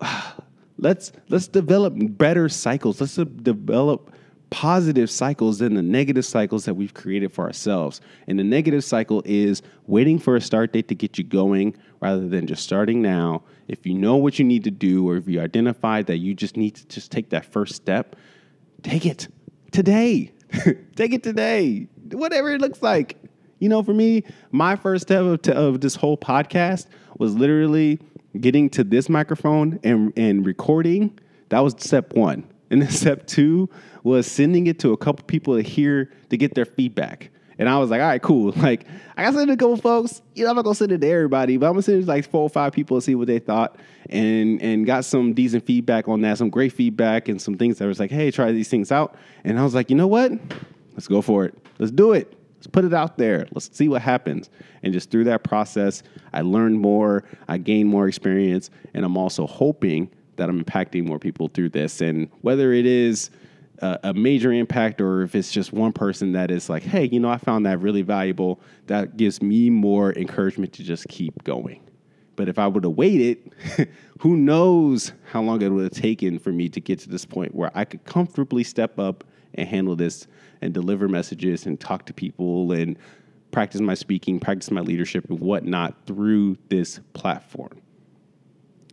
let's 0.78 1.12
let's 1.28 1.48
develop 1.48 1.94
better 1.96 2.48
cycles. 2.48 3.00
Let's 3.00 3.14
develop 3.14 4.12
positive 4.52 5.10
cycles 5.10 5.60
than 5.60 5.72
the 5.72 5.82
negative 5.82 6.26
cycles 6.26 6.66
that 6.66 6.74
we've 6.74 6.92
created 6.92 7.32
for 7.32 7.46
ourselves. 7.46 8.02
And 8.26 8.38
the 8.38 8.44
negative 8.44 8.84
cycle 8.84 9.22
is 9.24 9.62
waiting 9.86 10.18
for 10.18 10.36
a 10.36 10.42
start 10.42 10.74
date 10.74 10.88
to 10.88 10.94
get 10.94 11.16
you 11.16 11.24
going 11.24 11.74
rather 12.00 12.28
than 12.28 12.46
just 12.46 12.62
starting 12.62 13.00
now. 13.00 13.42
If 13.66 13.86
you 13.86 13.94
know 13.94 14.16
what 14.16 14.38
you 14.38 14.44
need 14.44 14.64
to 14.64 14.70
do, 14.70 15.08
or 15.08 15.16
if 15.16 15.26
you 15.26 15.40
identify 15.40 16.02
that 16.02 16.18
you 16.18 16.34
just 16.34 16.58
need 16.58 16.74
to 16.74 16.86
just 16.86 17.10
take 17.10 17.30
that 17.30 17.46
first 17.46 17.74
step, 17.74 18.14
take 18.82 19.06
it 19.06 19.26
today. 19.70 20.30
take 20.96 21.14
it 21.14 21.22
today, 21.22 21.88
whatever 22.10 22.52
it 22.52 22.60
looks 22.60 22.82
like. 22.82 23.16
You 23.58 23.70
know, 23.70 23.82
for 23.82 23.94
me, 23.94 24.22
my 24.50 24.76
first 24.76 25.02
step 25.02 25.22
of, 25.22 25.48
of 25.48 25.80
this 25.80 25.94
whole 25.94 26.18
podcast 26.18 26.88
was 27.16 27.34
literally 27.34 28.00
getting 28.38 28.68
to 28.70 28.84
this 28.84 29.08
microphone 29.08 29.80
and, 29.82 30.12
and 30.14 30.44
recording. 30.44 31.18
That 31.48 31.60
was 31.60 31.74
step 31.78 32.12
one. 32.12 32.44
And 32.72 32.82
then 32.82 32.90
step 32.90 33.26
two 33.28 33.68
was 34.02 34.26
sending 34.26 34.66
it 34.66 34.80
to 34.80 34.92
a 34.92 34.96
couple 34.96 35.24
people 35.26 35.54
to 35.54 35.62
hear 35.62 36.10
to 36.30 36.36
get 36.36 36.54
their 36.54 36.64
feedback. 36.64 37.30
And 37.58 37.68
I 37.68 37.78
was 37.78 37.90
like, 37.90 38.00
all 38.00 38.08
right, 38.08 38.20
cool. 38.20 38.52
Like, 38.56 38.86
I 39.16 39.22
got 39.22 39.32
to 39.32 39.36
send 39.36 39.50
it 39.50 39.58
to 39.58 39.64
a 39.64 39.68
couple 39.68 39.76
folks. 39.76 40.22
You 40.34 40.44
know, 40.44 40.50
I'm 40.50 40.56
not 40.56 40.64
gonna 40.64 40.74
send 40.74 40.90
it 40.90 41.00
to 41.02 41.08
everybody, 41.08 41.58
but 41.58 41.66
I'm 41.66 41.74
gonna 41.74 41.82
send 41.82 41.98
it 41.98 42.00
to 42.02 42.08
like 42.08 42.28
four 42.28 42.42
or 42.42 42.48
five 42.48 42.72
people 42.72 42.96
to 42.96 43.02
see 43.02 43.14
what 43.14 43.26
they 43.28 43.38
thought, 43.38 43.76
and 44.08 44.60
and 44.62 44.86
got 44.86 45.04
some 45.04 45.34
decent 45.34 45.66
feedback 45.66 46.08
on 46.08 46.22
that, 46.22 46.38
some 46.38 46.48
great 46.48 46.72
feedback, 46.72 47.28
and 47.28 47.40
some 47.40 47.56
things 47.56 47.78
that 47.78 47.86
was 47.86 48.00
like, 48.00 48.10
hey, 48.10 48.30
try 48.30 48.50
these 48.50 48.68
things 48.68 48.90
out. 48.90 49.14
And 49.44 49.60
I 49.60 49.64
was 49.64 49.74
like, 49.74 49.90
you 49.90 49.96
know 49.96 50.06
what? 50.06 50.32
Let's 50.92 51.06
go 51.06 51.20
for 51.20 51.44
it. 51.44 51.54
Let's 51.78 51.92
do 51.92 52.12
it. 52.12 52.32
Let's 52.56 52.68
put 52.68 52.84
it 52.84 52.94
out 52.94 53.18
there. 53.18 53.46
Let's 53.52 53.76
see 53.76 53.88
what 53.88 54.02
happens. 54.02 54.48
And 54.82 54.92
just 54.92 55.10
through 55.10 55.24
that 55.24 55.42
process, 55.44 56.02
I 56.32 56.40
learned 56.40 56.80
more. 56.80 57.24
I 57.48 57.58
gained 57.58 57.90
more 57.90 58.08
experience, 58.08 58.70
and 58.94 59.04
I'm 59.04 59.16
also 59.16 59.46
hoping 59.46 60.10
that 60.36 60.48
I'm 60.48 60.62
impacting 60.62 61.06
more 61.06 61.18
people 61.18 61.48
through 61.48 61.70
this. 61.70 62.00
And 62.00 62.28
whether 62.40 62.72
it 62.72 62.86
is 62.86 63.30
a, 63.78 63.98
a, 64.04 64.14
major 64.14 64.52
impact 64.52 65.00
or 65.00 65.22
if 65.22 65.34
it's 65.34 65.50
just 65.50 65.72
one 65.72 65.92
person 65.92 66.32
that 66.32 66.50
is 66.50 66.70
like, 66.70 66.82
hey, 66.82 67.08
you 67.10 67.20
know, 67.20 67.28
I 67.28 67.36
found 67.36 67.66
that 67.66 67.80
really 67.80 68.02
valuable, 68.02 68.60
that 68.86 69.16
gives 69.16 69.42
me 69.42 69.70
more 69.70 70.12
encouragement 70.14 70.72
to 70.74 70.82
just 70.82 71.08
keep 71.08 71.44
going. 71.44 71.80
But 72.36 72.48
if 72.48 72.58
I 72.58 72.66
would 72.66 72.84
have 72.84 72.94
waited, 72.94 73.54
who 74.20 74.36
knows 74.36 75.12
how 75.30 75.42
long 75.42 75.60
it 75.60 75.68
would 75.68 75.84
have 75.84 76.02
taken 76.02 76.38
for 76.38 76.50
me 76.50 76.68
to 76.70 76.80
get 76.80 76.98
to 77.00 77.08
this 77.08 77.24
point 77.26 77.54
where 77.54 77.70
I 77.74 77.84
could 77.84 78.04
comfortably 78.04 78.64
step 78.64 78.98
up 78.98 79.24
and 79.54 79.68
handle 79.68 79.96
this 79.96 80.26
and 80.62 80.72
deliver 80.72 81.08
messages 81.08 81.66
and 81.66 81.78
talk 81.78 82.06
to 82.06 82.14
people 82.14 82.72
and 82.72 82.96
practice 83.50 83.80
my 83.80 83.94
speaking, 83.94 84.40
practice 84.40 84.70
my 84.70 84.80
leadership 84.80 85.28
and 85.28 85.38
whatnot 85.40 85.94
through 86.06 86.56
this 86.68 87.00
platform. 87.12 87.82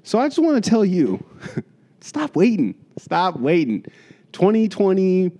So 0.03 0.19
I 0.19 0.27
just 0.27 0.39
want 0.39 0.63
to 0.63 0.69
tell 0.69 0.85
you 0.85 1.23
stop 2.01 2.35
waiting. 2.35 2.75
Stop 2.97 3.39
waiting. 3.39 3.85
2020, 4.31 5.31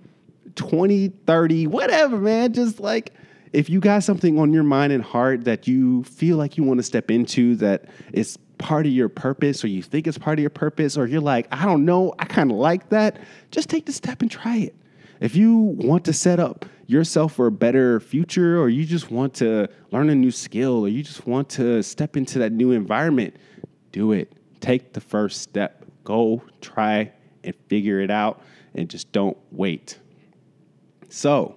2030, 0.54 1.66
whatever, 1.66 2.18
man. 2.18 2.52
Just 2.52 2.80
like 2.80 3.12
if 3.52 3.68
you 3.68 3.80
got 3.80 4.02
something 4.02 4.38
on 4.38 4.52
your 4.52 4.62
mind 4.62 4.92
and 4.92 5.02
heart 5.02 5.44
that 5.44 5.66
you 5.66 6.04
feel 6.04 6.36
like 6.36 6.56
you 6.56 6.64
want 6.64 6.78
to 6.78 6.84
step 6.84 7.10
into 7.10 7.56
that 7.56 7.84
is 8.12 8.38
part 8.58 8.86
of 8.86 8.92
your 8.92 9.08
purpose 9.08 9.64
or 9.64 9.68
you 9.68 9.82
think 9.82 10.06
it's 10.06 10.18
part 10.18 10.38
of 10.38 10.42
your 10.42 10.50
purpose 10.50 10.96
or 10.96 11.06
you're 11.06 11.20
like, 11.20 11.48
I 11.50 11.64
don't 11.64 11.84
know, 11.84 12.14
I 12.18 12.26
kind 12.26 12.50
of 12.50 12.58
like 12.58 12.90
that, 12.90 13.18
just 13.50 13.68
take 13.68 13.86
the 13.86 13.92
step 13.92 14.20
and 14.20 14.30
try 14.30 14.56
it. 14.58 14.76
If 15.20 15.34
you 15.34 15.54
want 15.56 16.04
to 16.06 16.12
set 16.12 16.38
up 16.38 16.64
yourself 16.86 17.34
for 17.34 17.46
a 17.46 17.52
better 17.52 18.00
future 18.00 18.60
or 18.60 18.68
you 18.68 18.84
just 18.84 19.10
want 19.10 19.34
to 19.34 19.68
learn 19.90 20.10
a 20.10 20.14
new 20.14 20.30
skill 20.30 20.84
or 20.84 20.88
you 20.88 21.02
just 21.02 21.26
want 21.26 21.48
to 21.50 21.82
step 21.82 22.16
into 22.16 22.38
that 22.38 22.52
new 22.52 22.72
environment, 22.72 23.36
do 23.92 24.12
it. 24.12 24.32
Take 24.60 24.92
the 24.92 25.00
first 25.00 25.40
step. 25.42 25.84
Go 26.04 26.42
try 26.60 27.12
and 27.42 27.54
figure 27.68 28.00
it 28.00 28.10
out 28.10 28.42
and 28.74 28.88
just 28.88 29.10
don't 29.12 29.36
wait. 29.50 29.98
So, 31.08 31.56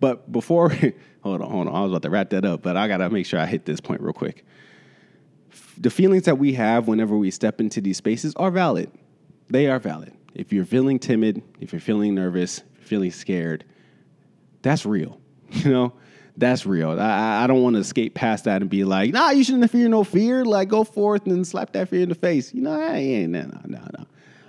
but 0.00 0.30
before, 0.30 0.70
hold 1.22 1.42
on, 1.42 1.50
hold 1.50 1.68
on, 1.68 1.74
I 1.74 1.82
was 1.82 1.92
about 1.92 2.02
to 2.02 2.10
wrap 2.10 2.30
that 2.30 2.44
up, 2.44 2.62
but 2.62 2.76
I 2.76 2.88
gotta 2.88 3.10
make 3.10 3.26
sure 3.26 3.38
I 3.38 3.46
hit 3.46 3.64
this 3.64 3.80
point 3.80 4.00
real 4.00 4.12
quick. 4.12 4.44
The 5.78 5.90
feelings 5.90 6.24
that 6.24 6.38
we 6.38 6.54
have 6.54 6.88
whenever 6.88 7.16
we 7.16 7.30
step 7.30 7.60
into 7.60 7.80
these 7.80 7.96
spaces 7.96 8.34
are 8.36 8.50
valid. 8.50 8.90
They 9.48 9.66
are 9.68 9.78
valid. 9.78 10.14
If 10.34 10.52
you're 10.52 10.64
feeling 10.64 10.98
timid, 10.98 11.42
if 11.60 11.72
you're 11.72 11.80
feeling 11.80 12.14
nervous, 12.14 12.62
feeling 12.80 13.10
scared, 13.10 13.64
that's 14.62 14.86
real. 14.86 15.18
You 15.52 15.72
know, 15.72 15.92
That's 16.40 16.64
real. 16.64 16.98
I, 16.98 17.44
I 17.44 17.46
don't 17.46 17.62
want 17.62 17.76
to 17.76 17.80
escape 17.80 18.14
past 18.14 18.44
that 18.44 18.62
and 18.62 18.70
be 18.70 18.84
like, 18.84 19.12
nah, 19.12 19.28
you 19.28 19.44
shouldn't 19.44 19.70
fear 19.70 19.90
no 19.90 20.04
fear. 20.04 20.42
Like, 20.42 20.68
go 20.68 20.84
forth 20.84 21.26
and 21.26 21.46
slap 21.46 21.72
that 21.72 21.90
fear 21.90 22.02
in 22.02 22.08
the 22.08 22.14
face. 22.14 22.54
You 22.54 22.62
know, 22.62 22.80
I 22.80 22.96
ain't, 22.96 23.32
no, 23.32 23.42
no, 23.42 23.60
no, 23.66 23.86
no. 23.98 24.06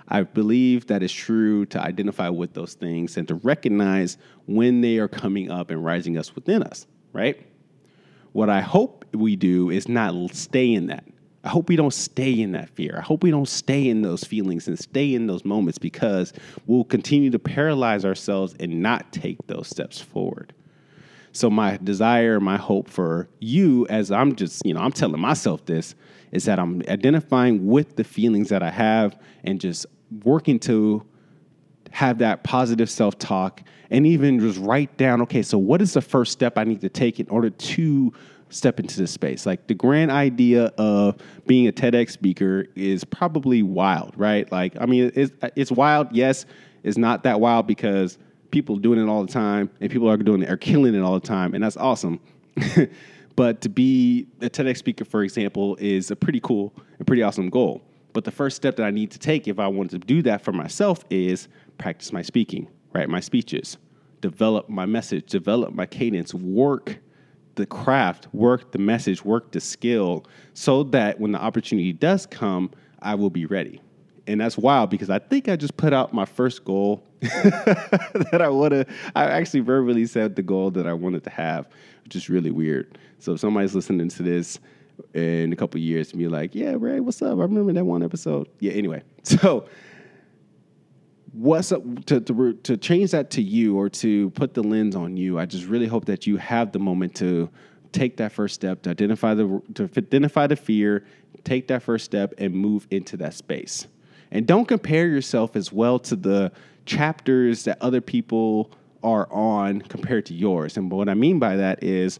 I 0.08 0.22
believe 0.22 0.86
that 0.86 1.02
it's 1.02 1.12
true 1.12 1.66
to 1.66 1.78
identify 1.78 2.30
with 2.30 2.54
those 2.54 2.72
things 2.72 3.18
and 3.18 3.28
to 3.28 3.34
recognize 3.34 4.16
when 4.46 4.80
they 4.80 4.96
are 4.98 5.08
coming 5.08 5.50
up 5.50 5.70
and 5.70 5.84
rising 5.84 6.16
us 6.16 6.34
within 6.34 6.62
us, 6.62 6.86
right? 7.12 7.46
What 8.32 8.48
I 8.48 8.62
hope 8.62 9.04
we 9.12 9.36
do 9.36 9.68
is 9.68 9.86
not 9.86 10.34
stay 10.34 10.72
in 10.72 10.86
that. 10.86 11.04
I 11.44 11.50
hope 11.50 11.68
we 11.68 11.76
don't 11.76 11.92
stay 11.92 12.40
in 12.40 12.52
that 12.52 12.70
fear. 12.70 12.94
I 12.96 13.02
hope 13.02 13.22
we 13.22 13.30
don't 13.30 13.48
stay 13.48 13.86
in 13.86 14.00
those 14.00 14.24
feelings 14.24 14.66
and 14.66 14.78
stay 14.78 15.12
in 15.14 15.26
those 15.26 15.44
moments 15.44 15.76
because 15.76 16.32
we'll 16.66 16.84
continue 16.84 17.28
to 17.30 17.38
paralyze 17.38 18.06
ourselves 18.06 18.54
and 18.58 18.80
not 18.82 19.12
take 19.12 19.46
those 19.46 19.68
steps 19.68 20.00
forward. 20.00 20.54
So 21.32 21.50
my 21.50 21.78
desire, 21.82 22.40
my 22.40 22.56
hope 22.56 22.88
for 22.88 23.28
you 23.40 23.86
as 23.88 24.10
I'm 24.10 24.36
just, 24.36 24.64
you 24.64 24.74
know, 24.74 24.80
I'm 24.80 24.92
telling 24.92 25.20
myself 25.20 25.64
this 25.64 25.94
is 26.30 26.44
that 26.44 26.58
I'm 26.58 26.82
identifying 26.88 27.66
with 27.66 27.96
the 27.96 28.04
feelings 28.04 28.48
that 28.50 28.62
I 28.62 28.70
have 28.70 29.18
and 29.44 29.60
just 29.60 29.86
working 30.24 30.58
to 30.60 31.04
have 31.90 32.18
that 32.18 32.42
positive 32.42 32.88
self-talk 32.88 33.62
and 33.90 34.06
even 34.06 34.40
just 34.40 34.58
write 34.58 34.96
down, 34.96 35.20
okay, 35.22 35.42
so 35.42 35.58
what 35.58 35.82
is 35.82 35.92
the 35.92 36.00
first 36.00 36.32
step 36.32 36.56
I 36.56 36.64
need 36.64 36.80
to 36.82 36.88
take 36.88 37.20
in 37.20 37.28
order 37.28 37.50
to 37.50 38.12
step 38.52 38.78
into 38.78 38.96
this 38.96 39.10
space. 39.10 39.46
Like 39.46 39.66
the 39.66 39.74
grand 39.74 40.10
idea 40.10 40.66
of 40.78 41.16
being 41.46 41.66
a 41.66 41.72
TEDx 41.72 42.10
speaker 42.10 42.66
is 42.76 43.04
probably 43.04 43.62
wild, 43.62 44.14
right? 44.16 44.50
Like, 44.52 44.74
I 44.80 44.86
mean, 44.86 45.10
it's, 45.14 45.32
it's 45.56 45.72
wild. 45.72 46.08
Yes, 46.12 46.46
it's 46.82 46.98
not 46.98 47.22
that 47.24 47.40
wild 47.40 47.66
because 47.66 48.18
people 48.52 48.76
doing 48.76 49.00
it 49.00 49.08
all 49.08 49.24
the 49.24 49.32
time 49.32 49.68
and 49.80 49.90
people 49.90 50.08
are 50.08 50.16
doing 50.16 50.42
it 50.42 50.50
are 50.50 50.56
killing 50.56 50.94
it 50.94 51.00
all 51.00 51.14
the 51.14 51.26
time, 51.26 51.54
and 51.54 51.64
that's 51.64 51.76
awesome. 51.76 52.20
but 53.36 53.60
to 53.62 53.68
be 53.68 54.28
a 54.40 54.48
TEDx 54.48 54.76
speaker, 54.76 55.04
for 55.04 55.24
example, 55.24 55.76
is 55.80 56.12
a 56.12 56.16
pretty 56.16 56.38
cool 56.40 56.72
and 56.98 57.06
pretty 57.06 57.22
awesome 57.22 57.50
goal. 57.50 57.82
But 58.12 58.24
the 58.24 58.30
first 58.30 58.56
step 58.56 58.76
that 58.76 58.84
I 58.84 58.90
need 58.90 59.10
to 59.12 59.18
take 59.18 59.48
if 59.48 59.58
I 59.58 59.66
want 59.66 59.90
to 59.90 59.98
do 59.98 60.22
that 60.22 60.44
for 60.44 60.52
myself 60.52 61.04
is 61.10 61.48
practice 61.78 62.12
my 62.12 62.22
speaking, 62.22 62.68
right? 62.92 63.08
My 63.08 63.20
speeches, 63.20 63.78
develop 64.20 64.68
my 64.68 64.86
message, 64.86 65.30
develop 65.30 65.74
my 65.74 65.86
cadence, 65.86 66.34
work 66.34 66.98
the 67.54 67.66
craft, 67.66 68.28
work 68.32 68.72
the 68.72 68.78
message, 68.78 69.24
work 69.24 69.52
the 69.52 69.60
skill, 69.60 70.24
so 70.54 70.84
that 70.84 71.18
when 71.18 71.32
the 71.32 71.40
opportunity 71.40 71.92
does 71.92 72.26
come, 72.26 72.70
I 73.00 73.14
will 73.14 73.30
be 73.30 73.46
ready. 73.46 73.80
And 74.26 74.40
that's 74.40 74.56
wild 74.56 74.90
because 74.90 75.10
I 75.10 75.18
think 75.18 75.48
I 75.48 75.56
just 75.56 75.76
put 75.76 75.92
out 75.92 76.12
my 76.12 76.24
first 76.24 76.64
goal 76.64 77.02
that 77.20 78.38
I 78.40 78.48
want 78.48 78.72
to. 78.72 78.86
I 79.16 79.24
actually 79.24 79.60
verbally 79.60 80.06
said 80.06 80.36
the 80.36 80.42
goal 80.42 80.70
that 80.72 80.86
I 80.86 80.92
wanted 80.92 81.24
to 81.24 81.30
have, 81.30 81.68
which 82.04 82.14
is 82.14 82.28
really 82.28 82.50
weird. 82.50 82.98
So 83.18 83.32
if 83.32 83.40
somebody's 83.40 83.74
listening 83.74 84.08
to 84.08 84.22
this 84.22 84.60
in 85.14 85.52
a 85.52 85.56
couple 85.56 85.80
years 85.80 86.12
be 86.12 86.28
like, 86.28 86.54
"Yeah, 86.54 86.76
Ray, 86.78 87.00
what's 87.00 87.20
up? 87.22 87.38
I 87.38 87.42
remember 87.42 87.72
that 87.72 87.84
one 87.84 88.02
episode." 88.02 88.48
Yeah. 88.60 88.72
Anyway, 88.72 89.02
so 89.22 89.66
what's 91.32 91.72
up 91.72 91.82
to, 92.04 92.20
to 92.20 92.52
to 92.52 92.76
change 92.76 93.10
that 93.12 93.30
to 93.30 93.42
you 93.42 93.76
or 93.76 93.88
to 93.88 94.30
put 94.30 94.52
the 94.52 94.62
lens 94.62 94.94
on 94.94 95.16
you 95.16 95.38
i 95.38 95.46
just 95.46 95.66
really 95.66 95.86
hope 95.86 96.04
that 96.04 96.26
you 96.26 96.36
have 96.36 96.72
the 96.72 96.78
moment 96.78 97.14
to 97.14 97.48
take 97.90 98.18
that 98.18 98.30
first 98.30 98.54
step 98.54 98.82
to 98.82 98.90
identify 98.90 99.32
the 99.32 99.62
to 99.74 99.84
identify 99.96 100.46
the 100.46 100.56
fear 100.56 101.06
take 101.42 101.68
that 101.68 101.82
first 101.82 102.04
step 102.04 102.34
and 102.36 102.54
move 102.54 102.86
into 102.90 103.16
that 103.16 103.32
space 103.32 103.86
and 104.32 104.46
don't 104.46 104.66
compare 104.66 105.06
yourself 105.06 105.54
as 105.54 105.72
well 105.72 105.98
to 106.00 106.16
the 106.16 106.50
chapters 106.84 107.64
that 107.64 107.78
other 107.80 108.00
people 108.00 108.72
are 109.04 109.32
on 109.32 109.80
compared 109.82 110.26
to 110.26 110.34
yours 110.34 110.76
and 110.76 110.90
what 110.90 111.08
i 111.08 111.14
mean 111.14 111.38
by 111.38 111.54
that 111.56 111.82
is 111.82 112.18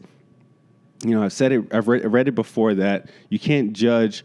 you 1.03 1.11
know 1.11 1.23
i've 1.23 1.33
said 1.33 1.51
it 1.51 1.65
i've 1.73 1.89
read, 1.89 2.05
read 2.05 2.27
it 2.29 2.35
before 2.35 2.73
that 2.73 3.09
you 3.29 3.37
can't 3.37 3.73
judge 3.73 4.23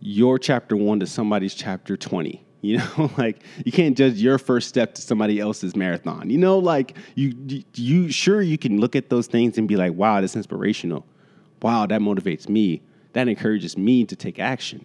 your 0.00 0.38
chapter 0.38 0.76
1 0.76 1.00
to 1.00 1.06
somebody's 1.06 1.54
chapter 1.54 1.96
20 1.96 2.44
you 2.62 2.76
know, 2.76 3.10
like 3.18 3.42
you 3.64 3.72
can't 3.72 3.96
judge 3.96 4.14
your 4.14 4.36
first 4.36 4.68
step 4.68 4.94
to 4.94 5.00
somebody 5.02 5.40
else's 5.40 5.74
marathon. 5.74 6.28
You 6.28 6.36
know, 6.36 6.58
like 6.58 6.94
you, 7.14 7.64
you 7.74 8.10
sure 8.10 8.42
you 8.42 8.58
can 8.58 8.78
look 8.80 8.94
at 8.94 9.08
those 9.08 9.26
things 9.26 9.56
and 9.56 9.66
be 9.66 9.76
like, 9.76 9.94
wow, 9.94 10.20
that's 10.20 10.36
inspirational. 10.36 11.06
Wow, 11.62 11.86
that 11.86 12.02
motivates 12.02 12.48
me. 12.50 12.82
That 13.14 13.28
encourages 13.28 13.78
me 13.78 14.04
to 14.04 14.14
take 14.14 14.38
action. 14.38 14.84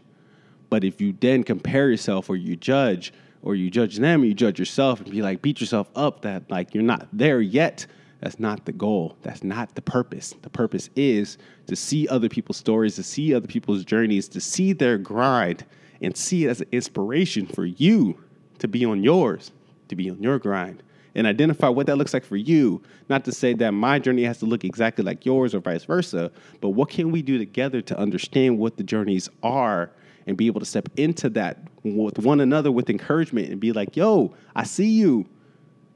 But 0.76 0.84
if 0.84 1.00
you 1.00 1.16
then 1.18 1.46
compare 1.46 1.90
yourself 1.90 2.30
or 2.30 2.36
you 2.36 2.58
judge 2.58 3.14
or 3.42 3.56
you 3.56 3.72
judge 3.72 3.96
them 3.96 4.24
or 4.24 4.26
you 4.26 4.34
judge 4.34 4.60
yourself 4.60 5.00
and 5.00 5.10
be 5.10 5.22
like, 5.22 5.42
beat 5.42 5.62
yourself 5.62 5.90
up 5.96 6.24
that 6.24 6.52
like 6.52 6.74
you're 6.74 6.84
not 6.84 7.08
there 7.14 7.40
yet, 7.40 7.86
that's 8.20 8.42
not 8.42 8.66
the 8.66 8.74
goal. 8.74 9.16
That's 9.22 9.42
not 9.42 9.74
the 9.76 9.82
purpose. 9.82 10.36
The 10.42 10.50
purpose 10.50 10.90
is 10.98 11.38
to 11.68 11.78
see 11.78 12.10
other 12.10 12.28
people's 12.28 12.58
stories, 12.58 12.96
to 12.96 13.04
see 13.04 13.34
other 13.34 13.48
people's 13.48 13.86
journeys, 13.86 14.28
to 14.28 14.42
see 14.42 14.74
their 14.74 14.98
grind 14.98 15.64
and 16.02 16.18
see 16.18 16.44
it 16.44 16.50
as 16.50 16.60
an 16.60 16.68
inspiration 16.74 17.48
for 17.48 17.66
you 17.66 18.22
to 18.60 18.68
be 18.68 18.84
on 18.84 19.02
yours, 19.02 19.54
to 19.88 19.96
be 19.96 20.10
on 20.10 20.22
your 20.22 20.40
grind, 20.40 20.84
and 21.16 21.26
identify 21.26 21.70
what 21.70 21.88
that 21.88 21.96
looks 21.96 22.14
like 22.14 22.26
for 22.26 22.36
you. 22.36 22.84
Not 23.08 23.24
to 23.24 23.32
say 23.32 23.54
that 23.54 23.72
my 23.72 23.98
journey 23.98 24.26
has 24.26 24.40
to 24.40 24.46
look 24.46 24.66
exactly 24.66 25.06
like 25.06 25.26
yours 25.26 25.56
or 25.56 25.62
vice 25.62 25.86
versa, 25.86 26.34
but 26.60 26.72
what 26.72 26.90
can 26.90 27.14
we 27.14 27.22
do 27.22 27.38
together 27.38 27.82
to 27.84 27.98
understand 27.98 28.60
what 28.60 28.76
the 28.76 28.84
journeys 28.84 29.30
are 29.42 29.90
and 30.28 30.36
be 30.38 30.48
able 30.48 30.60
to 30.60 30.66
step 30.66 30.90
into 30.98 31.30
that 31.30 31.60
with 31.84 32.20
one 32.20 32.40
another 32.40 32.72
with 32.72 32.90
encouragement 32.90 33.50
and 33.50 33.60
be 33.60 33.72
like, 33.72 33.96
yo, 33.96 34.34
I 34.56 34.64
see 34.64 34.90
you. 34.90 35.26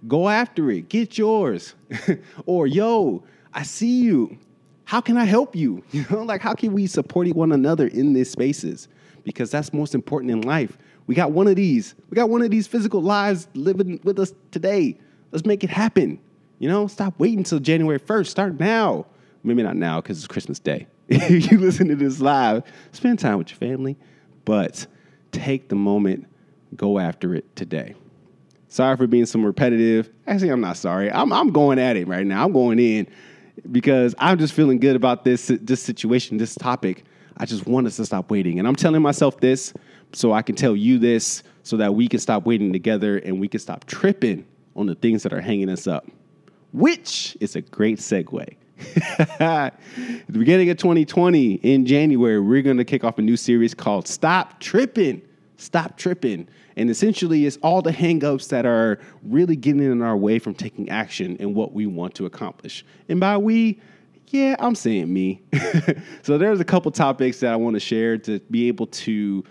Go 0.08 0.30
after 0.30 0.70
it. 0.72 0.90
Get 0.90 1.18
yours. 1.18 1.76
or, 2.46 2.68
yo, 2.68 3.24
I 3.54 3.64
see 3.64 4.02
you. 4.02 4.38
How 4.86 5.02
can 5.02 5.18
I 5.18 5.26
help 5.26 5.56
you? 5.56 5.84
You 5.92 6.06
know, 6.10 6.24
like 6.24 6.42
how 6.42 6.54
can 6.54 6.74
we 6.74 6.88
support 6.88 7.28
one 7.36 7.52
another 7.52 7.88
in 7.88 8.14
these 8.14 8.32
spaces? 8.32 8.88
because 9.24 9.52
that's 9.52 9.74
most 9.74 9.94
important 9.94 10.32
in 10.32 10.42
life. 10.42 10.78
We 11.08 11.16
got 11.16 11.32
one 11.32 11.48
of 11.48 11.56
these. 11.56 11.96
We 12.10 12.16
got 12.16 12.30
one 12.30 12.42
of 12.42 12.52
these 12.52 12.68
physical 12.68 13.02
lives 13.02 13.48
living 13.54 14.00
with 14.04 14.20
us 14.20 14.34
today. 14.52 14.98
Let's 15.32 15.46
make 15.46 15.64
it 15.64 15.70
happen. 15.70 16.20
You 16.60 16.70
know, 16.70 16.88
stop 16.88 17.14
waiting 17.20 17.40
until 17.40 17.60
January 17.60 18.00
1st. 18.00 18.28
Start 18.28 18.60
now. 18.60 19.06
Maybe 19.44 19.64
not 19.64 19.76
now 19.76 20.02
because 20.02 20.18
it's 20.18 20.28
Christmas 20.28 20.60
Day. 20.60 20.88
you 21.08 21.58
listen 21.58 21.88
to 21.88 21.96
this 21.96 22.20
live, 22.20 22.64
spend 22.92 23.20
time 23.20 23.38
with 23.38 23.50
your 23.50 23.58
family, 23.58 23.98
but 24.50 24.88
take 25.32 25.70
the 25.70 25.76
moment, 25.76 26.26
go 26.76 26.98
after 26.98 27.36
it 27.36 27.56
today. 27.56 27.94
Sorry 28.68 28.98
for 28.98 29.06
being 29.06 29.28
some 29.28 29.46
repetitive. 29.46 30.10
Actually, 30.26 30.50
I'm 30.50 30.60
not 30.60 30.76
sorry. 30.76 31.12
I'm, 31.12 31.32
I'm 31.32 31.52
going 31.52 31.78
at 31.78 31.96
it 31.96 32.08
right 32.08 32.26
now. 32.26 32.46
I'm 32.46 32.52
going 32.52 32.80
in 32.80 33.06
because 33.72 34.16
I'm 34.18 34.40
just 34.40 34.56
feeling 34.56 34.80
good 34.80 34.96
about 34.96 35.24
this, 35.24 35.52
this 35.62 35.84
situation, 35.84 36.38
this 36.38 36.56
topic. 36.56 37.06
I 37.38 37.46
just 37.46 37.68
want 37.68 37.86
us 37.86 37.98
to 37.98 38.08
stop 38.08 38.32
waiting. 38.32 38.58
And 38.58 38.68
I'm 38.68 38.76
telling 38.76 39.04
myself 39.04 39.40
this 39.40 39.72
so 40.14 40.34
I 40.34 40.42
can 40.42 40.56
tell 40.56 40.76
you 40.76 40.98
this 40.98 41.44
so 41.62 41.78
that 41.78 41.94
we 41.94 42.08
can 42.08 42.20
stop 42.20 42.48
waiting 42.48 42.74
together 42.74 43.20
and 43.20 43.40
we 43.40 43.48
can 43.48 43.60
stop 43.60 43.86
tripping 43.86 44.48
on 44.76 44.88
the 44.88 44.96
things 44.96 45.22
that 45.22 45.32
are 45.32 45.42
hanging 45.42 45.70
us 45.70 45.86
up, 45.86 46.08
which 46.74 47.38
is 47.40 47.56
a 47.56 47.62
great 47.62 48.00
segue. 48.00 48.56
At 49.40 49.80
the 50.30 50.40
beginning 50.40 50.70
of 50.70 50.78
2020, 50.78 51.54
in 51.56 51.86
January, 51.86 52.40
we're 52.40 52.62
going 52.62 52.78
to 52.78 52.86
kick 52.86 53.04
off 53.04 53.18
a 53.18 53.22
new 53.22 53.38
series 53.38 53.74
called 53.74 54.08
Stop 54.08 54.60
Tripping. 54.60 55.22
Stop 55.58 55.98
Tripping. 55.98 56.48
And 56.76 56.90
essentially, 56.90 57.46
it's 57.46 57.58
all 57.58 57.82
the 57.82 57.92
hangups 57.92 58.50
that 58.50 58.66
are 58.66 59.00
really 59.24 59.56
getting 59.56 59.84
in 59.84 60.02
our 60.02 60.16
way 60.16 60.40
from 60.40 60.54
taking 60.54 60.90
action 60.90 61.36
in 61.38 61.54
what 61.54 61.74
we 61.74 61.86
want 61.86 62.16
to 62.16 62.26
accomplish. 62.26 62.86
And 63.10 63.20
by 63.20 63.38
we, 63.38 63.80
yeah, 64.28 64.56
I'm 64.60 64.76
saying 64.76 65.12
me. 65.12 65.42
so 66.22 66.38
there's 66.38 66.60
a 66.60 66.66
couple 66.66 66.92
topics 66.92 67.40
that 67.42 67.52
I 67.52 67.56
want 67.56 67.76
to 67.76 67.80
share 67.80 68.18
to 68.20 68.40
be 68.52 68.68
able 68.68 68.88
to 68.88 69.44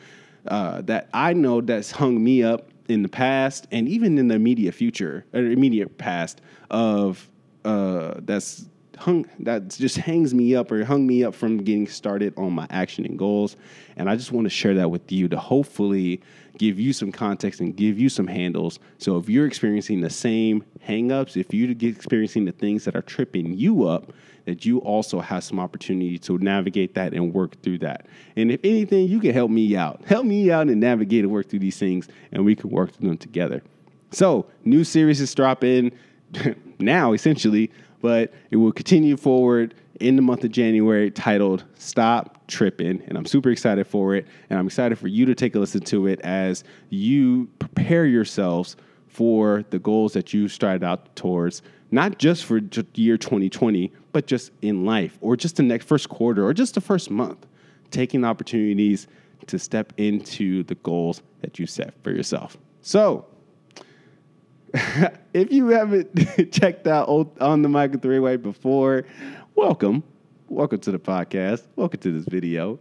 uh, 0.47 0.80
that 0.82 1.08
I 1.12 1.35
know 1.35 1.61
that's 1.61 1.90
hung 1.90 2.23
me 2.23 2.42
up 2.42 2.70
in 2.88 3.02
the 3.02 3.08
past 3.08 3.66
and 3.70 3.87
even 3.87 4.16
in 4.16 4.28
the 4.28 4.35
immediate 4.35 4.73
future 4.73 5.26
or 5.35 5.40
immediate 5.40 5.99
past 5.99 6.40
of 6.70 7.28
uh, 7.64 8.14
that's 8.20 8.66
hung 8.98 9.26
that 9.40 9.68
just 9.68 9.96
hangs 9.96 10.34
me 10.34 10.54
up 10.54 10.70
or 10.70 10.84
hung 10.84 11.06
me 11.06 11.24
up 11.24 11.34
from 11.34 11.58
getting 11.58 11.86
started 11.86 12.34
on 12.36 12.52
my 12.52 12.66
action 12.70 13.04
and 13.04 13.18
goals 13.18 13.56
and 13.96 14.08
i 14.10 14.16
just 14.16 14.32
want 14.32 14.44
to 14.44 14.50
share 14.50 14.74
that 14.74 14.90
with 14.90 15.10
you 15.10 15.28
to 15.28 15.38
hopefully 15.38 16.20
give 16.58 16.78
you 16.78 16.92
some 16.92 17.12
context 17.12 17.60
and 17.60 17.76
give 17.76 17.98
you 17.98 18.08
some 18.08 18.26
handles 18.26 18.78
so 18.98 19.16
if 19.16 19.28
you're 19.28 19.46
experiencing 19.46 20.00
the 20.00 20.10
same 20.10 20.64
hangups 20.86 21.36
if 21.36 21.54
you're 21.54 21.70
experiencing 21.70 22.44
the 22.44 22.52
things 22.52 22.84
that 22.84 22.96
are 22.96 23.02
tripping 23.02 23.54
you 23.54 23.86
up 23.86 24.12
that 24.48 24.64
you 24.64 24.78
also 24.78 25.20
have 25.20 25.44
some 25.44 25.60
opportunity 25.60 26.18
to 26.18 26.38
navigate 26.38 26.94
that 26.94 27.12
and 27.12 27.34
work 27.34 27.60
through 27.62 27.76
that. 27.76 28.06
And 28.34 28.50
if 28.50 28.60
anything, 28.64 29.06
you 29.06 29.20
can 29.20 29.34
help 29.34 29.50
me 29.50 29.76
out. 29.76 30.02
Help 30.06 30.24
me 30.24 30.50
out 30.50 30.68
and 30.68 30.80
navigate 30.80 31.24
and 31.24 31.30
work 31.30 31.50
through 31.50 31.58
these 31.58 31.78
things, 31.78 32.08
and 32.32 32.46
we 32.46 32.56
can 32.56 32.70
work 32.70 32.92
through 32.92 33.08
them 33.08 33.18
together. 33.18 33.62
So, 34.10 34.46
new 34.64 34.84
series 34.84 35.20
is 35.20 35.34
dropping 35.34 35.92
now, 36.78 37.12
essentially, 37.12 37.70
but 38.00 38.32
it 38.50 38.56
will 38.56 38.72
continue 38.72 39.16
forward 39.16 39.74
in 40.00 40.16
the 40.16 40.22
month 40.22 40.44
of 40.44 40.52
January 40.52 41.10
titled 41.10 41.64
Stop 41.76 42.46
Tripping. 42.46 43.02
And 43.06 43.18
I'm 43.18 43.26
super 43.26 43.50
excited 43.50 43.86
for 43.86 44.14
it. 44.14 44.26
And 44.48 44.58
I'm 44.58 44.66
excited 44.66 44.98
for 44.98 45.08
you 45.08 45.26
to 45.26 45.34
take 45.34 45.54
a 45.54 45.58
listen 45.58 45.80
to 45.82 46.06
it 46.06 46.20
as 46.20 46.64
you 46.90 47.48
prepare 47.58 48.06
yourselves 48.06 48.76
for 49.08 49.64
the 49.70 49.78
goals 49.78 50.12
that 50.12 50.32
you 50.32 50.48
started 50.48 50.84
out 50.84 51.14
towards, 51.16 51.62
not 51.90 52.18
just 52.18 52.44
for 52.44 52.60
year 52.94 53.16
2020, 53.16 53.92
but 54.12 54.26
just 54.26 54.52
in 54.62 54.84
life 54.84 55.18
or 55.20 55.36
just 55.36 55.56
the 55.56 55.62
next 55.62 55.86
first 55.86 56.08
quarter 56.08 56.46
or 56.46 56.54
just 56.54 56.74
the 56.74 56.80
first 56.80 57.10
month. 57.10 57.46
Taking 57.90 58.24
opportunities 58.24 59.06
to 59.46 59.58
step 59.58 59.92
into 59.96 60.62
the 60.64 60.74
goals 60.76 61.22
that 61.40 61.58
you 61.58 61.66
set 61.66 61.94
for 62.02 62.10
yourself. 62.10 62.56
So, 62.82 63.26
if 65.32 65.50
you 65.50 65.68
haven't 65.68 66.52
checked 66.52 66.87
out 66.87 67.08
on 67.40 67.62
the 67.62 67.68
Mic 67.68 67.92
with 67.92 68.04
Ray 68.04 68.18
White 68.18 68.42
before, 68.42 69.04
welcome. 69.54 70.02
Welcome 70.48 70.80
to 70.80 70.90
the 70.90 70.98
podcast. 70.98 71.66
Welcome 71.76 72.00
to 72.00 72.12
this 72.12 72.26
video. 72.26 72.78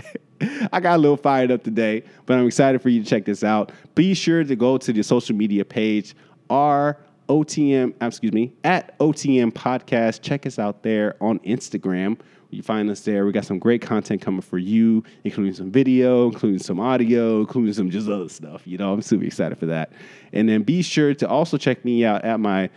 I 0.72 0.80
got 0.80 0.96
a 0.96 0.98
little 0.98 1.18
fired 1.18 1.50
up 1.50 1.62
today, 1.62 2.02
but 2.24 2.38
I'm 2.38 2.46
excited 2.46 2.80
for 2.80 2.88
you 2.88 3.02
to 3.02 3.08
check 3.08 3.26
this 3.26 3.44
out. 3.44 3.72
Be 3.94 4.14
sure 4.14 4.42
to 4.42 4.56
go 4.56 4.78
to 4.78 4.90
the 4.90 5.02
social 5.02 5.36
media 5.36 5.66
page, 5.66 6.14
our 6.48 6.96
OTM, 7.28 7.92
excuse 8.00 8.32
me, 8.32 8.54
at 8.64 8.98
OTM 8.98 9.52
Podcast. 9.52 10.22
Check 10.22 10.46
us 10.46 10.58
out 10.58 10.82
there 10.82 11.14
on 11.20 11.40
Instagram. 11.40 12.18
You 12.50 12.62
find 12.62 12.88
us 12.88 13.00
there. 13.00 13.26
We 13.26 13.32
got 13.32 13.44
some 13.44 13.58
great 13.58 13.82
content 13.82 14.22
coming 14.22 14.40
for 14.40 14.58
you, 14.58 15.04
including 15.24 15.52
some 15.52 15.70
video, 15.70 16.26
including 16.26 16.58
some 16.60 16.80
audio, 16.80 17.40
including 17.40 17.74
some 17.74 17.90
just 17.90 18.08
other 18.08 18.28
stuff. 18.28 18.62
You 18.66 18.78
know, 18.78 18.92
I'm 18.92 19.02
super 19.02 19.24
excited 19.24 19.58
for 19.58 19.66
that. 19.66 19.92
And 20.32 20.48
then 20.48 20.62
be 20.62 20.80
sure 20.80 21.12
to 21.14 21.28
also 21.28 21.58
check 21.58 21.84
me 21.84 22.04
out 22.06 22.24
at 22.24 22.40
my 22.40 22.70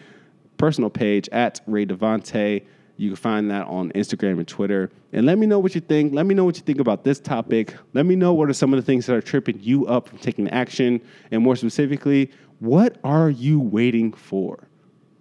personal 0.58 0.90
page 0.90 1.30
at 1.30 1.62
Ray 1.68 1.86
Devante. 1.86 2.66
You 2.98 3.10
can 3.10 3.16
find 3.16 3.50
that 3.50 3.66
on 3.68 3.92
Instagram 3.94 4.40
and 4.40 4.48
Twitter. 4.48 4.92
And 5.14 5.26
let 5.26 5.38
me 5.38 5.48
know 5.48 5.58
what 5.58 5.74
you 5.74 5.82
think. 5.82 6.14
Let 6.14 6.26
me 6.26 6.36
know 6.36 6.44
what 6.44 6.58
you 6.58 6.64
think 6.64 6.80
about 6.80 7.06
this 7.06 7.20
topic. 7.20 7.74
Let 7.94 8.06
me 8.06 8.16
know 8.16 8.34
what 8.34 8.50
are 8.50 8.54
some 8.54 8.74
of 8.74 8.78
the 8.78 8.86
things 8.86 9.06
that 9.06 9.16
are 9.16 9.22
tripping 9.22 9.60
you 9.62 9.88
up 9.88 10.10
from 10.10 10.20
taking 10.20 10.50
action. 10.50 11.02
And 11.32 11.42
more 11.42 11.56
specifically, 11.56 12.30
what 12.60 12.98
are 13.06 13.30
you 13.30 13.60
waiting 13.60 14.12
for? 14.12 14.68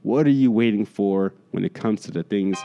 What 0.03 0.27
are 0.27 0.31
you 0.31 0.51
waiting 0.51 0.85
for 0.85 1.35
when 1.53 1.65
it 1.65 1.73
comes 1.73 2.03
to 2.03 2.11
the 2.11 2.23
things 2.23 2.59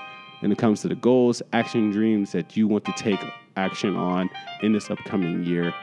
when 0.45 0.51
it 0.51 0.59
comes 0.59 0.83
to 0.83 0.87
the 0.87 0.93
goals, 0.93 1.41
action, 1.53 1.89
dreams 1.89 2.31
that 2.31 2.55
you 2.55 2.67
want 2.67 2.85
to 2.85 2.91
take 2.91 3.19
action 3.55 3.95
on 3.95 4.29
in 4.61 4.73
this 4.73 4.91
upcoming 4.91 5.43
year. 5.43 5.73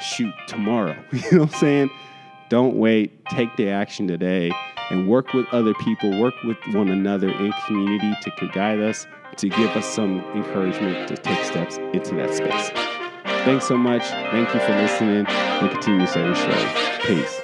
Shoot 0.00 0.34
tomorrow. 0.48 0.96
You 1.12 1.20
know 1.30 1.44
what 1.44 1.54
I'm 1.54 1.60
saying? 1.60 1.90
Don't 2.48 2.74
wait. 2.74 3.24
Take 3.26 3.54
the 3.54 3.68
action 3.68 4.08
today 4.08 4.50
and 4.90 5.08
work 5.08 5.32
with 5.32 5.46
other 5.52 5.74
people, 5.74 6.20
work 6.20 6.34
with 6.42 6.56
one 6.72 6.88
another 6.88 7.28
in 7.28 7.52
community 7.68 8.12
to 8.22 8.48
guide 8.48 8.80
us, 8.80 9.06
to 9.36 9.48
give 9.48 9.70
us 9.76 9.86
some 9.86 10.24
encouragement 10.34 11.06
to 11.06 11.16
take 11.16 11.44
steps 11.44 11.76
into 11.94 12.16
that 12.16 12.34
space. 12.34 12.70
Thanks 13.44 13.68
so 13.68 13.76
much. 13.76 14.02
Thank 14.02 14.52
you 14.52 14.58
for 14.58 14.72
listening 14.72 15.24
and 15.28 15.70
continue 15.70 16.04
to 16.04 16.34
show. 16.34 16.98
Peace. 17.06 17.40